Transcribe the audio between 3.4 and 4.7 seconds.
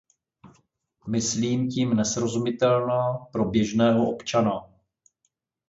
běžného občana.